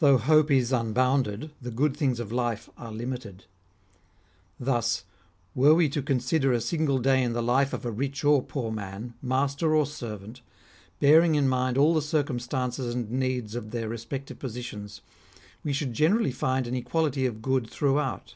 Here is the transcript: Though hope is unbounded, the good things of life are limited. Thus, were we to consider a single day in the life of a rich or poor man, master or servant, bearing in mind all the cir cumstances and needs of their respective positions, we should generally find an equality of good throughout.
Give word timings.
Though 0.00 0.18
hope 0.18 0.50
is 0.50 0.70
unbounded, 0.70 1.50
the 1.62 1.70
good 1.70 1.96
things 1.96 2.20
of 2.20 2.30
life 2.30 2.68
are 2.76 2.92
limited. 2.92 3.46
Thus, 4.60 5.04
were 5.54 5.72
we 5.72 5.88
to 5.88 6.02
consider 6.02 6.52
a 6.52 6.60
single 6.60 6.98
day 6.98 7.22
in 7.22 7.32
the 7.32 7.42
life 7.42 7.72
of 7.72 7.86
a 7.86 7.90
rich 7.90 8.22
or 8.22 8.42
poor 8.42 8.70
man, 8.70 9.14
master 9.22 9.74
or 9.74 9.86
servant, 9.86 10.42
bearing 11.00 11.36
in 11.36 11.48
mind 11.48 11.78
all 11.78 11.94
the 11.94 12.02
cir 12.02 12.22
cumstances 12.24 12.92
and 12.92 13.10
needs 13.10 13.54
of 13.54 13.70
their 13.70 13.88
respective 13.88 14.38
positions, 14.38 15.00
we 15.64 15.72
should 15.72 15.94
generally 15.94 16.32
find 16.32 16.66
an 16.66 16.74
equality 16.74 17.24
of 17.24 17.40
good 17.40 17.66
throughout. 17.70 18.34